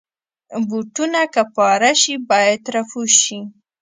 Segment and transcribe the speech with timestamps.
[0.67, 3.39] بوټونه که پاره شي، باید رفو شي.